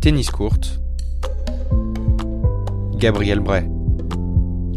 [0.00, 0.78] Tennis courte.
[2.94, 3.64] Gabriel Bray.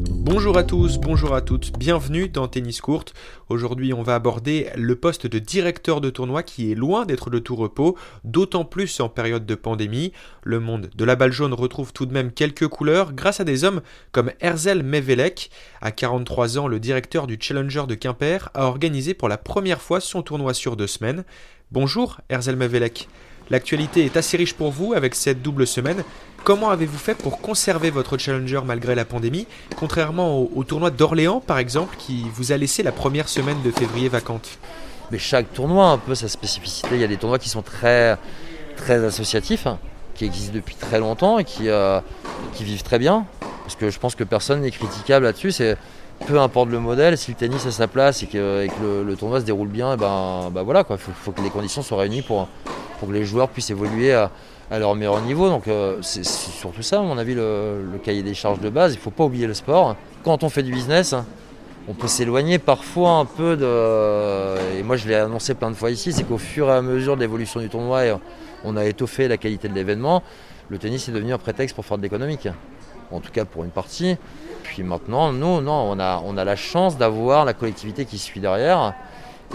[0.09, 3.13] Bonjour à tous, bonjour à toutes, bienvenue dans Tennis Courte.
[3.47, 7.37] Aujourd'hui, on va aborder le poste de directeur de tournoi qui est loin d'être de
[7.37, 10.11] tout repos, d'autant plus en période de pandémie.
[10.43, 13.63] Le monde de la balle jaune retrouve tout de même quelques couleurs grâce à des
[13.63, 13.81] hommes
[14.11, 15.51] comme Erzel Mevelek.
[15.81, 19.99] À 43 ans, le directeur du Challenger de Quimper a organisé pour la première fois
[19.99, 21.25] son tournoi sur deux semaines.
[21.71, 23.07] Bonjour Erzel Mevelek.
[23.51, 26.05] L'actualité est assez riche pour vous avec cette double semaine.
[26.45, 29.45] Comment avez-vous fait pour conserver votre challenger malgré la pandémie,
[29.75, 34.07] contrairement au, tournoi d'Orléans par exemple, qui vous a laissé la première semaine de février
[34.07, 34.57] vacante?
[35.11, 36.87] Mais chaque tournoi a un peu sa spécificité.
[36.93, 38.17] Il y a des tournois qui sont très,
[38.87, 39.79] associatifs, hein,
[40.15, 41.99] qui existent depuis très longtemps et qui, euh,
[42.53, 43.25] qui vivent très bien.
[43.63, 45.51] Parce que je pense que personne n'est critiquable là-dessus.
[45.51, 45.75] C'est
[46.25, 48.69] peu importe le modèle, si le tennis a sa place et que,
[49.05, 51.97] le, tournoi se déroule bien, ben, ben voilà, il faut, faut, que les conditions soient
[51.97, 52.47] réunies pour,
[53.01, 54.29] pour que les joueurs puissent évoluer à,
[54.69, 55.49] leur meilleur niveau.
[55.49, 58.93] Donc euh, c'est surtout ça, à mon avis, le, cahier des charges de base.
[58.93, 59.95] Il ne faut pas oublier le sport.
[60.23, 61.15] Quand on fait du business,
[61.87, 64.77] on peut s'éloigner parfois un peu de.
[64.77, 67.15] Et moi, je l'ai annoncé plein de fois ici, c'est qu'au fur et à mesure
[67.15, 68.03] de l'évolution du tournoi,
[68.63, 70.21] on a étoffé la qualité de l'événement.
[70.69, 72.47] Le tennis est devenu un prétexte pour faire de l'économique.
[73.09, 74.15] En tout cas pour une partie.
[74.61, 78.93] Puis maintenant, nous, non, on a, la chance d'avoir la collectivité qui suit derrière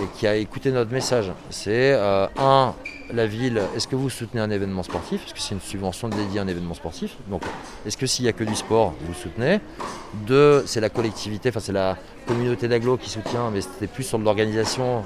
[0.02, 1.30] et qui a écouté notre message.
[1.48, 2.74] C'est euh, un,
[3.12, 5.24] la ville, est-ce que vous soutenez un événement sportif?
[5.24, 7.42] Est-ce que c'est une subvention dédiée à un événement sportif Donc,
[7.86, 9.60] est-ce que s'il n'y a que du sport, vous soutenez?
[10.26, 14.18] Deux, c'est la collectivité, enfin c'est la communauté d'aglo qui soutient, mais c'était plus sur
[14.18, 15.04] l'organisation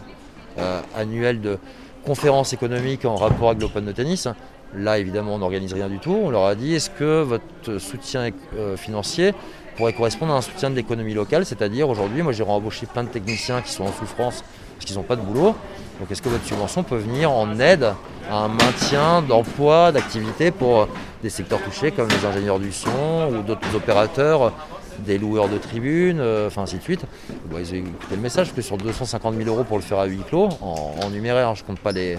[0.58, 1.58] euh, annuelle de
[2.04, 4.28] conférences économiques en rapport avec l'Open de tennis.
[4.74, 6.12] Là, évidemment, on n'organise rien du tout.
[6.12, 9.34] On leur a dit, est-ce que votre soutien euh, financier
[9.76, 11.44] pourrait correspondre à un soutien de l'économie locale?
[11.44, 14.44] C'est-à-dire, aujourd'hui, moi j'ai embauché plein de techniciens qui sont en souffrance
[14.80, 15.54] parce qu'ils n'ont pas de boulot.
[16.00, 17.92] Donc est-ce que votre subvention peut venir en aide
[18.30, 20.88] à un maintien d'emploi, d'activité pour
[21.22, 24.54] des secteurs touchés comme les ingénieurs du son ou d'autres opérateurs,
[25.00, 27.04] des loueurs de tribunes, euh, enfin ainsi de suite?
[27.50, 27.82] Ils ont écouté
[28.12, 31.48] le message que sur 250 000 euros pour le faire à huis clos, en, numéraire,
[31.48, 32.16] hein, je ne compte pas les,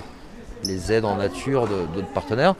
[0.91, 2.53] aides en nature d'autres partenaires,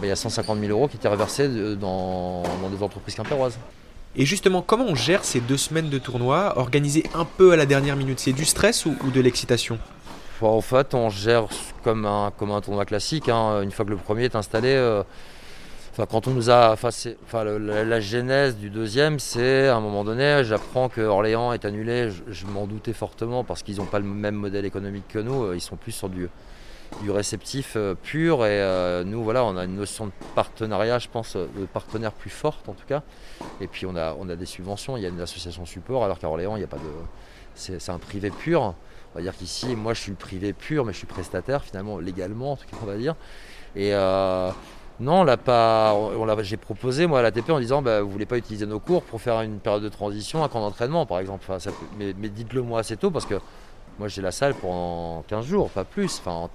[0.00, 3.58] il y a 150 000 euros qui étaient reversés dans, dans des entreprises quimpéroises.
[4.20, 7.66] Et justement, comment on gère ces deux semaines de tournoi organisées un peu à la
[7.66, 8.18] dernière minute?
[8.18, 9.78] C'est du stress ou, de l'excitation?
[10.42, 11.46] En fait, on gère
[11.84, 13.28] comme un, comme un tournoi classique.
[13.28, 13.62] Hein.
[13.62, 15.04] Une fois que le premier est installé, euh,
[16.10, 16.72] quand on nous a.
[16.72, 16.90] Enfin,
[17.44, 22.10] la, genèse du deuxième, c'est à un moment donné, j'apprends que Orléans est annulé.
[22.28, 25.44] Je, m'en doutais fortement parce qu'ils n'ont pas le même modèle économique que nous.
[25.44, 26.28] Euh, ils sont plus sur du,
[27.02, 31.08] du réceptif euh, pur et euh, nous voilà on a une notion de partenariat je
[31.08, 33.02] pense de partenaire plus forte en tout cas
[33.60, 36.18] et puis on a, on a des subventions il y a une association support alors
[36.18, 36.82] qu'à Orléans il n'y a pas de
[37.54, 38.74] c'est un privé pur on
[39.16, 42.56] va dire qu'ici moi je suis privé pur mais je suis prestataire finalement légalement en
[42.56, 43.14] tout cas on va dire
[43.76, 44.50] et euh,
[45.00, 45.94] non, on l'a pas.
[46.42, 49.20] j'ai proposé moi à l'ATP en disant bah, vous voulez pas utiliser nos cours pour
[49.20, 51.46] faire une période de transition, un camp d'entraînement par exemple.
[51.98, 53.36] mais, dites-le moi assez tôt parce que
[53.98, 56.20] moi j'ai la salle pendant 15 jours, pas plus.
[56.20, 56.48] Enfin,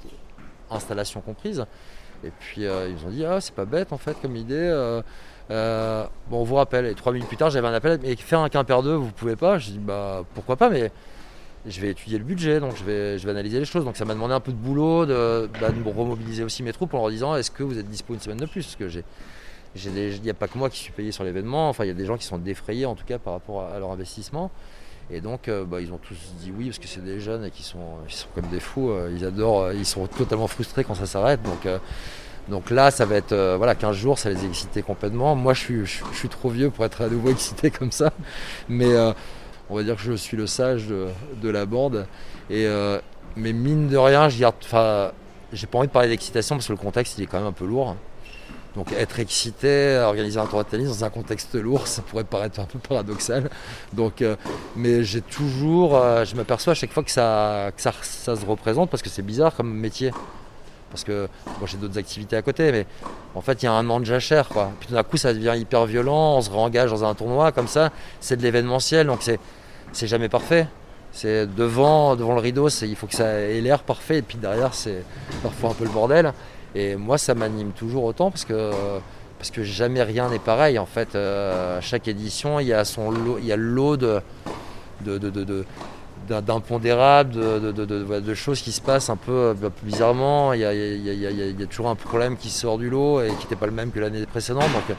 [0.72, 1.66] installation comprise.
[2.24, 4.56] Et puis euh, ils ont dit ah c'est pas bête en fait comme idée.
[4.56, 5.02] Euh,
[5.52, 6.86] euh, bon on vous rappelle.
[6.86, 9.36] Et trois minutes plus tard j'avais un appel mais faire un Quimper 2 vous pouvez
[9.36, 9.58] pas.
[9.58, 10.92] Je dis bah pourquoi pas mais
[11.66, 13.84] je vais étudier le budget donc je vais, analyser les choses.
[13.84, 17.00] Donc ça m'a demandé un peu de boulot, de, bah, remobiliser aussi mes troupes en
[17.00, 18.64] leur disant est-ce que vous êtes dispo une semaine de plus?
[18.64, 19.04] Parce que j'ai
[19.75, 21.96] il n'y a pas que moi qui suis payé sur l'événement, enfin il y a
[21.96, 24.52] des gens qui sont défrayés en tout cas par rapport à leur investissement.
[25.12, 27.52] Et donc, euh, bah, ils ont tous dit oui parce que c'est des jeunes et
[27.52, 28.90] qui sont, ils sont comme des fous.
[28.90, 31.41] Euh, ils adorent, euh, ils sont totalement frustrés quand ça s'arrête.
[31.44, 31.68] Donc,
[32.50, 35.36] donc là, ça va être voilà 15 jours, ça les exciter complètement.
[35.36, 38.12] Moi, je suis, je, suis trop vieux pour être à nouveau excité comme ça.
[38.69, 38.94] Mais
[39.69, 42.06] on va dire que je suis le sage de, la bande.
[42.50, 42.68] Et,
[43.36, 44.46] mais mine de rien, je.
[45.56, 47.52] J'ai pas envie de parler d'excitation parce que le contexte il est quand même un
[47.52, 47.96] peu lourd.
[48.76, 52.60] Donc être excité, organiser un tournoi de tennis dans un contexte lourd, ça pourrait paraître
[52.60, 53.50] un peu paradoxal.
[53.94, 54.36] Donc, euh,
[54.76, 59.04] mais j'ai toujours, euh, je m'aperçois à chaque fois que ça, ça, se représente parce
[59.04, 60.12] que c'est bizarre comme métier.
[60.90, 62.86] Parce que moi j'ai d'autres activités à côté, mais
[63.34, 64.72] en fait il y a un an de jachère quoi.
[64.80, 67.68] Puis tout d'un coup ça devient hyper violent, on se réengage dans un tournoi comme
[67.68, 69.40] ça, c'est de l'événementiel, donc c'est,
[69.92, 70.68] c'est jamais parfait.
[71.12, 74.76] C'est devant, devant le rideau, il faut que ça ait l'air parfait, et puis derrière
[74.76, 75.04] c'est
[75.42, 76.31] parfois un peu le bordel.
[76.75, 78.72] Et moi, ça m'anime toujours autant parce que,
[79.38, 80.80] parce que jamais rien n'est pareil.
[80.80, 83.64] En fait, euh, à chaque édition, il y a, son lot, il y a le
[83.64, 84.22] lot de,
[86.28, 90.54] d'impondérables, de, choses qui se passent un peu, bizarrement.
[90.54, 93.72] Il y, a, toujours un problème qui sort du lot et qui n'était pas le
[93.72, 94.72] même que l'année précédente.
[94.74, 94.98] Donc,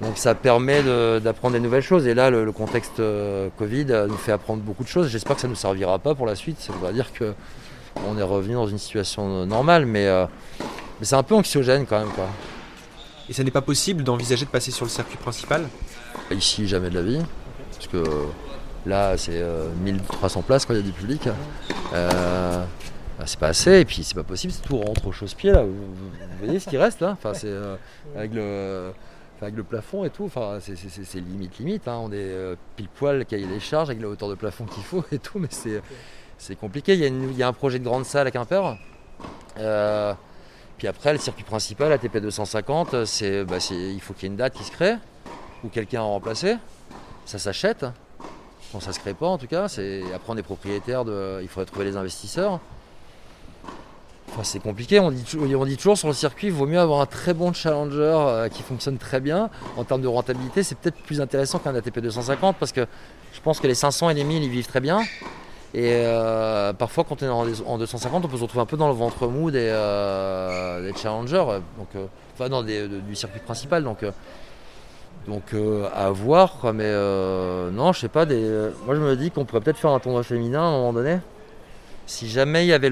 [0.00, 0.82] donc ça permet
[1.20, 2.06] d'apprendre des nouvelles choses.
[2.06, 5.08] Et là, le, contexte euh, Covid nous fait apprendre beaucoup de choses.
[5.08, 6.60] J'espère que ça ne nous servira pas pour la suite.
[6.60, 7.12] Ça voudra dire
[7.94, 9.86] qu'on est revenu dans une situation normale.
[9.86, 10.26] Mais, euh,
[10.98, 12.10] mais c'est un peu anxiogène quand même.
[12.10, 12.26] Quoi.
[13.28, 15.68] Et ça n'est pas possible d'envisager de passer sur le circuit principal?
[16.30, 17.22] Ici, jamais de la vie.
[17.72, 18.04] Parce que
[18.86, 19.42] là, c'est
[19.82, 21.28] 1300 places quand il y a du public.
[21.92, 22.64] Euh,
[23.18, 25.62] bah, c'est pas assez, et puis c'est pas possible, c'est tout rentre au chausse-pied là.
[25.62, 25.96] Vous,
[26.40, 27.10] voyez ce qui reste là?
[27.18, 27.52] Enfin, c'est
[28.16, 28.92] avec le
[29.42, 31.86] avec le plafond et tout, enfin, c'est limite limite.
[31.88, 32.00] Hein.
[32.02, 35.04] On est euh, pile poil cahier des charges avec la hauteur de plafond qu'il faut
[35.12, 35.80] et tout, mais c'est
[36.58, 36.94] compliqué.
[36.94, 38.76] Il y, a un projet de grande salle à Quimper.
[39.58, 40.14] Euh,
[40.76, 44.54] puis après, le circuit principal, ATP 250, bah, il faut qu'il y ait une date
[44.54, 44.96] qui se crée
[45.64, 46.56] ou quelqu'un à remplacer.
[47.26, 47.84] Ça s'achète.
[48.72, 49.64] Bon, ça se crée pas en tout cas.
[49.64, 51.04] Après, on est propriétaire.
[51.42, 52.60] Il faudrait trouver les investisseurs
[54.44, 57.06] c'est compliqué, on dit, on dit, toujours sur le circuit, il vaut mieux avoir un
[57.06, 59.50] très bon challenger euh, qui fonctionne très bien.
[59.76, 62.86] En termes de rentabilité, c'est peut-être plus intéressant qu'un ATP 250 parce que
[63.32, 65.00] je pense que les 500 et les 1000 ils vivent très bien.
[65.74, 68.88] Et euh, parfois, quand on est en, 250, on peut se retrouver un peu dans
[68.88, 71.88] le ventre mou des, euh, challengers, donc,
[72.34, 73.84] enfin, non, du circuit principal.
[73.84, 74.04] Donc,
[75.26, 75.54] donc
[75.94, 76.90] à voir, mais
[77.70, 78.24] non, je sais pas.
[78.24, 80.92] Des, moi, je me dis qu'on pourrait peut-être faire un tournoi féminin à un moment
[80.94, 81.18] donné.
[82.06, 82.90] Si jamais il y avait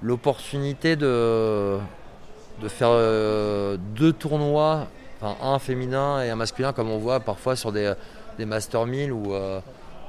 [0.00, 1.78] l'opportunité de,
[2.60, 4.86] de faire euh, deux tournois,
[5.20, 7.92] enfin un féminin et un masculin, comme on voit parfois sur des,
[8.38, 9.34] des Master 1000 ou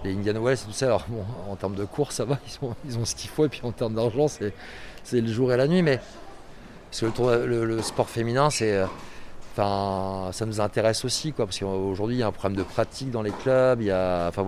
[0.06, 0.98] euh, des Indian Wells et tout ça.
[1.50, 3.72] En termes de course, ça va, ils, ils ont ce qu'il faut, et puis en
[3.72, 4.54] termes d'argent, c'est,
[5.12, 5.82] le jour et la nuit.
[5.82, 6.00] Mais
[6.92, 8.74] parce le, sport féminin, c'est.
[8.74, 8.86] Euh,
[9.54, 13.12] enfin, ça nous intéresse aussi, quoi, parce qu'aujourd'hui, il y a un problème de pratique
[13.12, 13.82] dans les clubs.
[13.82, 14.44] Il y a, enfin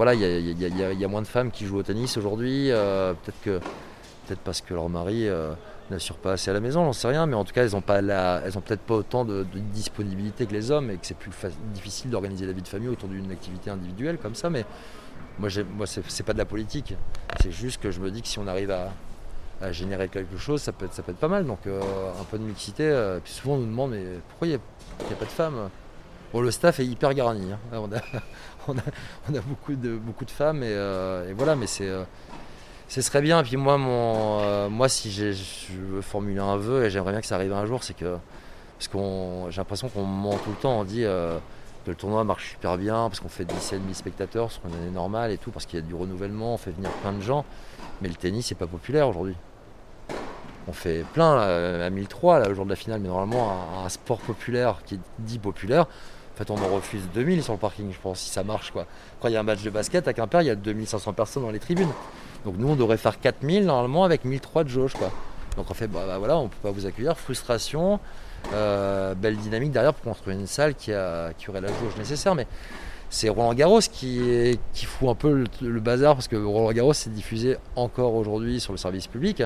[1.07, 2.69] moins de femmes qui jouent au tennis aujourd'hui.
[2.69, 3.59] peut-être que
[4.25, 5.53] peut-être parce que leur mari euh,
[5.91, 7.81] n'assure pas assez à la maison, j'en sais rien, mais en tout cas, elles n'ont
[7.81, 11.31] peut-être pas autant de, disponibilité que les hommes et que c'est plus
[11.73, 14.49] difficile d'organiser la vie de famille autour d'une activité individuelle comme ça.
[14.49, 14.65] Mais
[15.39, 16.95] moi, moi c'est pas de la politique,
[17.41, 18.91] c'est juste que je me dis que si on arrive à,
[19.71, 21.45] générer quelque chose, ça peut être, pas mal.
[21.45, 21.81] Donc euh,
[22.19, 22.83] un peu de mixité.
[22.83, 25.69] Euh, puis souvent on nous demande mais pourquoi il n'y a, pas de femmes?
[26.33, 27.51] Bon, le staff est hyper garni.
[27.51, 27.59] Hein.
[28.67, 30.71] On, a, beaucoup, de, beaucoup de femmes et,
[31.29, 31.89] et voilà, mais c'est
[32.87, 33.39] ce serait bien.
[33.39, 35.33] Et puis moi, mon, euh, moi si je
[35.73, 38.17] veux formuler un vœu, et j'aimerais bien que ça arrive un jour, c'est que
[38.77, 40.79] parce qu'on, j'ai l'impression qu'on ment tout le temps.
[40.79, 41.37] On dit euh,
[41.85, 44.91] que le tournoi marche super bien parce qu'on fait 17 000 spectateurs sur une année
[44.91, 47.45] normale et tout, parce qu'il y a du renouvellement, on fait venir plein de gens.
[48.01, 49.35] Mais le tennis, c'est pas populaire aujourd'hui.
[50.67, 54.17] On fait plein à 1003 là, le jour de la finale, mais normalement un, sport
[54.17, 57.99] populaire qui est dit populaire, en fait, on en refuse 2000 sur le parking, je
[57.99, 58.71] pense, si ça marche.
[58.71, 58.87] Quoi.
[59.21, 61.43] Quand il y a un match de basket à Quimper, il y a 2500 personnes
[61.43, 61.91] dans les tribunes.
[62.45, 64.93] Donc nous, on devrait faire 4000 normalement avec 1003 de jauge.
[64.93, 65.11] Quoi.
[65.57, 67.17] Donc en fait, bah, bah, voilà, on ne peut pas vous accueillir.
[67.17, 67.99] Frustration,
[68.53, 72.35] euh, belle dynamique derrière pour construire une salle qui, a, qui aurait la jauge nécessaire.
[72.35, 72.47] Mais
[73.09, 77.09] c'est Roland Garros qui, qui fout un peu le, bazar parce que Roland Garros s'est
[77.09, 79.43] diffusé encore aujourd'hui sur le service public.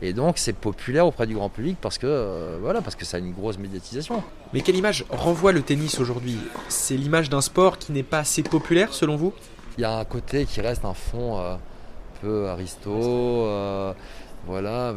[0.00, 3.16] Et donc c'est populaire auprès du grand public parce que euh, voilà parce que ça
[3.16, 4.22] a une grosse médiatisation.
[4.52, 6.38] Mais quelle image renvoie le tennis aujourd'hui?
[6.68, 9.32] C'est l'image d'un sport qui n'est pas assez populaire selon vous?
[9.76, 11.56] Il y a un côté qui reste un fond euh,
[12.20, 13.92] peu aristo, euh,
[14.46, 14.94] voilà,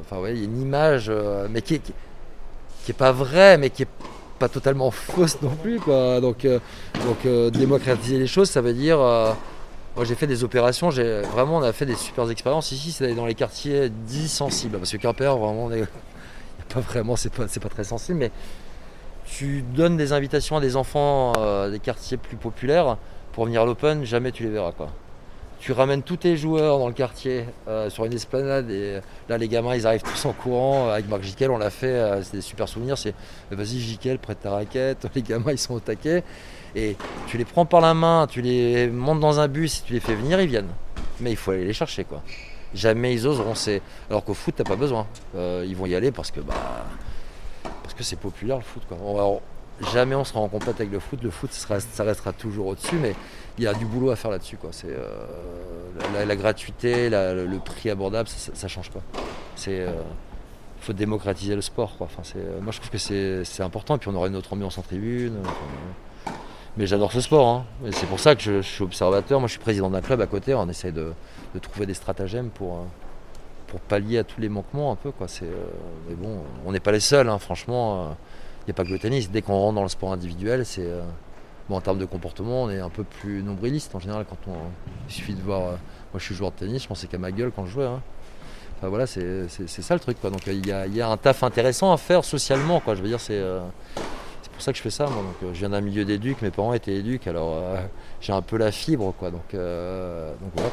[0.00, 1.92] enfin ouais, il y a une image, euh, mais qui, qui,
[2.88, 3.88] est pas vraie, mais qui est
[4.38, 6.20] pas totalement fausse non plus, quoi.
[6.20, 6.58] Donc, euh,
[7.04, 11.62] donc démocratiser les choses, ça veut dire, moi j'ai fait des opérations, j'ai vraiment on
[11.62, 12.72] a fait des super expériences.
[12.72, 15.70] Ici, c'est d'aller dans les quartiers dits sensibles, parce que Quimper vraiment, on
[16.74, 18.30] pas vraiment, c'est pas, c'est pas très sensible, mais
[19.24, 21.32] tu donnes des invitations à des enfants
[21.70, 22.98] des quartiers plus populaires
[23.32, 24.88] pour venir à l'Open, jamais tu les verras quoi
[25.62, 29.46] tu ramènes tous tes joueurs dans le quartier euh, sur une esplanade et là les
[29.46, 32.42] gamins ils arrivent tous en courant avec Marc Jiquel on l'a fait euh, c'est des
[32.42, 33.14] super souvenirs c'est
[33.52, 36.24] euh, vas-y Jiquel prête ta raquette les gamins ils sont au taquet.
[36.74, 36.96] Et
[37.28, 40.00] tu les prends par la main tu les montes dans un bus et tu les
[40.00, 40.70] fais venir ils viennent.
[41.20, 42.22] Mais il faut aller les chercher quoi.
[42.74, 45.06] Jamais ils oseront c'est alors qu'au foot t'as pas besoin.
[45.36, 46.54] Ils vont y aller parce que bah
[47.84, 48.98] parce que c'est populaire le foot quoi
[49.92, 51.22] jamais on sera en compète avec le foot.
[51.22, 53.14] Le foot, ça restera toujours au-dessus, mais
[53.58, 54.56] il y a du boulot à faire là-dessus.
[54.70, 59.00] C'est euh, la, gratuité, le, prix abordable, ça, ne change pas.
[59.56, 59.92] C'est euh,
[60.80, 61.96] faut démocratiser le sport.
[62.00, 62.98] Euh, moi, je trouve que
[63.44, 63.98] c'est important.
[63.98, 65.34] Puis, on aurait une autre ambiance en tribune.
[66.76, 67.46] mais j'adore ce sport.
[67.48, 67.64] Hein.
[67.92, 69.40] C'est pour ça que je, suis observateur.
[69.40, 70.54] Moi, je suis président d'un club à côté.
[70.54, 71.12] On essaie de,
[71.60, 72.86] trouver des stratagèmes pour,
[73.88, 75.12] pallier à tous les manquements un peu.
[76.08, 78.16] Mais bon, on n'est pas les seuls, hein, franchement.
[78.68, 79.30] N'y a pas que le tennis.
[79.30, 80.86] Dès qu'on rentre dans le sport individuel, c'est.
[80.86, 81.02] Euh,
[81.68, 84.24] bon, en termes de comportement, on est un peu plus nombriliste en général.
[84.28, 84.56] Quand on,
[85.08, 85.60] il suffit de voir.
[85.60, 85.70] Euh,
[86.12, 87.86] moi, je suis joueur de tennis, je pensais qu'à ma gueule quand je jouais.
[87.86, 88.02] Hein.
[88.78, 90.20] Enfin, voilà, c'est ça le truc.
[90.20, 90.30] Quoi.
[90.30, 92.80] Donc, il y, a, y, a, un taf intéressant à faire socialement.
[92.80, 92.94] Quoi.
[92.94, 93.38] Je veux dire, c'est.
[93.38, 93.60] Euh,
[94.42, 95.06] c'est pour ça que je fais ça.
[95.06, 95.22] Moi.
[95.22, 97.56] Donc, je viens d'un milieu d'éduc, mes parents étaient éduques, alors
[98.20, 99.14] j'ai un peu la fibre.
[99.18, 99.30] Quoi.
[99.30, 100.70] Donc, donc voilà.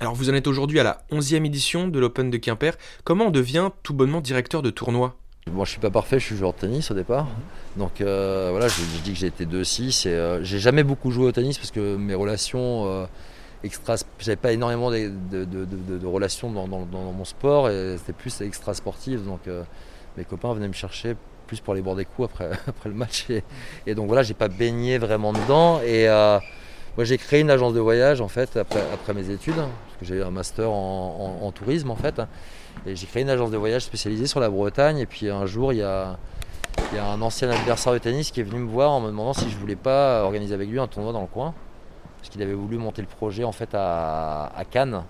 [0.00, 2.72] Alors vous en êtes aujourd'hui à la 11e édition de l'Open de Quimper.
[3.04, 5.14] Comment on devient tout bonnement directeur de tournoi?
[5.52, 7.26] Bon, je suis pas parfait, je suis joueur de tennis au départ.
[7.76, 11.26] Donc euh, voilà, je, dis que j'ai été 2-6 et euh, j'ai jamais beaucoup joué
[11.26, 13.06] au tennis parce que mes relations euh,
[14.20, 19.24] j'avais pas énormément de, relations dans, mon sport et c'était plus extra sportif.
[19.24, 19.40] Donc
[20.16, 21.16] mes copains venaient me chercher
[21.48, 23.26] plus pour aller boire des coups après, après le match
[23.86, 27.80] et, donc voilà, j'ai pas baigné vraiment dedans et moi j'ai créé une agence de
[27.80, 32.20] voyage en fait après, mes études parce que j'ai un master en tourisme en fait.
[32.86, 34.98] Et j'ai créé une agence de voyage spécialisée sur la Bretagne.
[34.98, 36.18] Et puis un jour, il y a,
[36.98, 39.56] un ancien adversaire de tennis qui est venu me voir en me demandant si je
[39.56, 41.54] voulais pas organiser avec lui un tournoi dans le coin.
[42.18, 45.04] Parce qu'il avait voulu monter le projet en fait à, Cannes.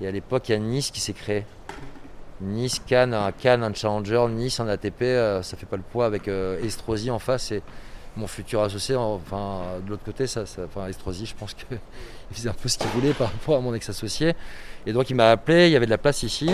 [0.00, 1.44] Et à l'époque, il y a Nice qui s'est créé.
[2.40, 5.82] Nice, Cannes, un Cannes, un Challenger, Nice, un ATP, ça euh, ça fait pas le
[5.82, 7.62] poids avec euh, Estrosi en face et
[8.16, 8.96] mon futur associé.
[8.96, 11.66] Enfin, de l'autre côté, ça, enfin, Estrosi, je pense qu'il
[12.32, 14.34] faisait un peu ce qu'il voulait par rapport à mon ex-associé.
[14.86, 16.50] Et donc il m'a appelé, il y avait de la place ici.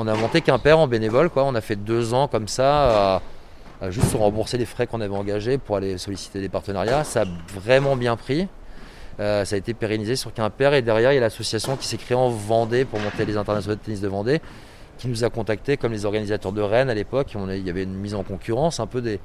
[0.00, 1.42] On a monté Quimper en bénévole, quoi.
[1.42, 3.20] On a fait deux ans comme ça,
[3.88, 7.02] juste se rembourser les frais qu'on avait engagés pour aller solliciter des partenariats.
[7.02, 8.46] Ça a vraiment bien pris.
[9.18, 11.96] Euh, ça a été pérennisé sur Quimper et derrière il y a l'association qui s'est
[11.96, 14.40] créée en Vendée pour monter les internationaux de tennis de Vendée
[14.98, 17.34] qui nous a contactés comme les organisateurs de Rennes à l'époque.
[17.34, 19.18] Il y avait une mise en concurrence, un peu des,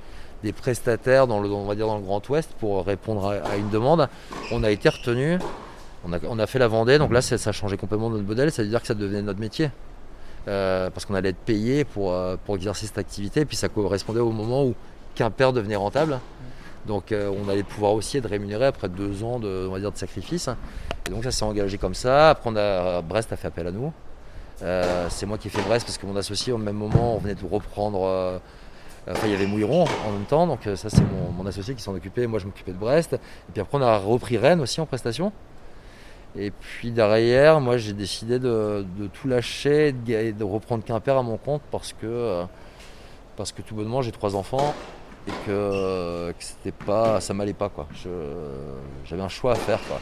[0.54, 4.10] prestataires dans le, Grand Ouest pour répondre à, une demande.
[4.52, 5.38] On a été retenu
[6.06, 8.68] on a, fait la Vendée, donc là ça, a changé complètement notre modèle, ça veut
[8.68, 9.70] dire que ça devenait notre métier.
[10.48, 14.20] Euh, parce qu'on allait être payé pour, euh, pour exercer cette activité, puis ça correspondait
[14.20, 14.76] au moment où
[15.16, 16.20] Quimper devenait rentable.
[16.86, 19.92] Donc euh, on allait pouvoir aussi être rémunéré après deux ans de, on va dire,
[19.92, 20.50] de sacrifice.
[21.08, 22.32] Et donc ça s'est engagé comme ça.
[22.32, 23.94] Après on a, Brest a fait appel à nous.
[25.10, 27.36] c'est moi qui ai fait Brest parce que mon associé au même moment on venait
[27.36, 28.42] de reprendre.
[29.10, 31.82] Enfin, il y avait Mouilleron en même temps, donc ça c'est mon, mon, associé qui
[31.82, 33.14] s'en occupait, moi je m'occupais de Brest.
[33.14, 35.32] Et puis après on a repris Rennes aussi en prestation.
[36.36, 41.38] Et puis derrière, moi j'ai décidé de, tout lâcher et de reprendre Quimper à mon
[41.38, 42.44] compte parce que, euh,
[43.38, 44.74] parce que tout bonnement j'ai trois enfants
[45.28, 47.88] et que, c'était pas, ça m'allait pas quoi.
[49.06, 50.00] j'avais un choix à faire quoi.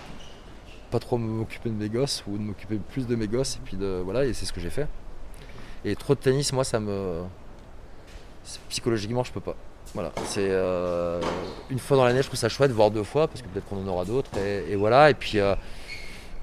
[0.89, 3.77] Pas trop m'occuper de mes gosses ou de m'occuper plus de mes gosses et puis
[3.77, 4.87] de voilà et c'est ce que j'ai fait.
[5.83, 7.23] Et trop de tennis, moi ça me
[8.69, 9.55] psychologiquement je peux pas.
[9.93, 11.19] Voilà, c'est euh,
[11.69, 13.83] une fois dans l'année, je trouve ça chouette, voir deux fois, parce que peut-être qu'on
[13.83, 14.29] en aura d'autres.
[14.37, 15.53] Et, voilà, et puis euh,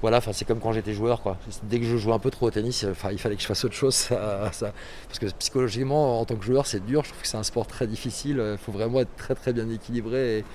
[0.01, 1.37] voilà, c'est comme quand j'étais joueur quoi.
[1.63, 3.65] Dès que je jouais un peu trop au tennis, enfin il fallait que je fasse
[3.65, 3.95] autre chose.
[4.51, 4.73] Ça,
[5.07, 7.03] parce que psychologiquement, en tant que joueur, c'est dur.
[7.03, 8.41] Je trouve que c'est un sport très difficile.
[8.51, 10.45] Il faut vraiment être très très bien équilibré.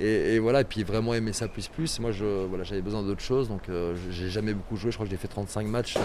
[0.00, 1.98] Et, voilà, et puis vraiment aimer ça plus plus.
[1.98, 4.92] Moi, j'avais besoin d'autre chose, donc euh, j'ai jamais beaucoup joué.
[4.92, 5.96] Je crois que j'ai fait 35 matchs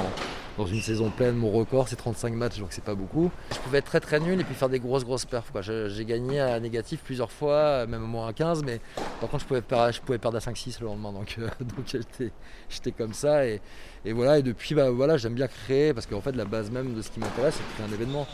[0.58, 1.36] dans une saison pleine.
[1.36, 3.30] Mon record, c'est 35 matchs, donc c'est pas beaucoup.
[3.52, 5.52] Je pouvais être très très nul et puis faire des grosses grosses perfs.
[5.62, 8.80] J'ai gagné à négatif plusieurs fois, même au moins à 15, mais
[9.22, 11.12] par contre, je pouvais perdre, je pouvais perdre à 5-6 le lendemain.
[11.12, 11.50] Donc, euh,
[12.70, 13.46] j'étais comme ça.
[13.46, 13.62] Et,
[14.06, 16.96] et, voilà, et depuis, bah, voilà, j'aime bien créer parce qu'en fait, la base même
[16.96, 18.28] de ce qui m'intéresse, c'est de créer un événement.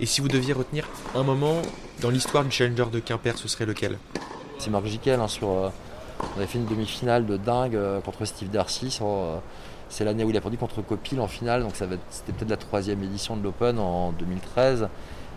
[0.00, 1.62] Et si vous deviez retenir un moment
[2.00, 3.98] dans l'histoire du Challenger de Quimper, ce serait lequel?
[4.62, 5.48] C'est Marc Jiquel hein, sur.
[5.48, 5.68] Euh,
[6.34, 8.96] on avait fait une demi-finale de dingue euh, contre Steve Darcy.
[9.02, 9.38] Euh,
[9.88, 13.02] c'est l'année où il a perdu contre Copil en finale, donc c'était peut-être la troisième
[13.02, 14.88] édition de l'Open en 2013.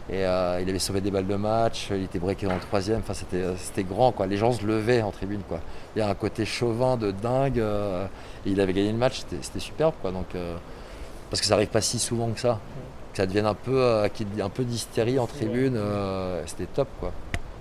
[0.09, 0.25] Et il
[0.69, 4.11] avait sauvé des balles de match, il était breaké dans le troisième, enfin c'était grand
[4.11, 4.27] quoi.
[4.27, 5.59] Les gens se levaient en tribune quoi.
[5.95, 7.57] Il y a un côté chauvin de dingue.
[7.57, 10.11] et il avait gagné le match, c'était superbe quoi.
[10.11, 10.27] Donc,
[11.29, 12.59] parce que ça arrive pas si souvent que ça.
[13.11, 15.77] Que ça devienne un peu, un peu d'hystérie en tribune,
[16.45, 17.11] c'était top quoi.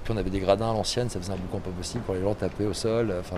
[0.05, 2.21] Puis on avait des gradins à l'ancienne, ça faisait un boucan pas possible pour les
[2.21, 3.15] gens taper au sol.
[3.19, 3.37] Enfin,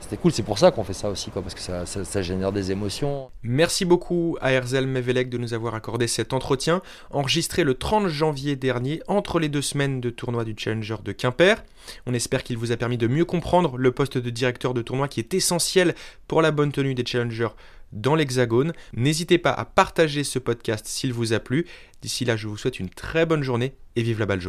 [0.00, 0.16] c'était.
[0.16, 3.30] cool, c'est pour ça qu'on fait ça aussi, quoi, parce que ça, génère des émotions.
[3.44, 8.56] Merci beaucoup à Erzel Mevelek de nous avoir accordé cet entretien, enregistré le 30 janvier
[8.56, 11.62] dernier, entre les deux semaines de tournoi du Challenger de Quimper.
[12.06, 15.06] On espère qu'il vous a permis de mieux comprendre le poste de directeur de tournoi
[15.06, 15.94] qui est essentiel
[16.26, 17.54] pour la bonne tenue des Challengers
[17.92, 18.72] dans l'Hexagone.
[18.94, 21.66] N'hésitez pas à partager ce podcast s'il vous a plu.
[22.02, 24.46] D'ici là, je vous souhaite une très bonne journée et vive la balle jaune.